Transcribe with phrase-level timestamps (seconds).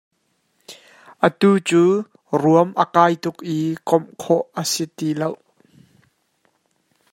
[1.25, 1.81] Atu cu
[2.41, 3.57] ruam a kai tuk i
[3.87, 5.29] komh khawh a si ti lo.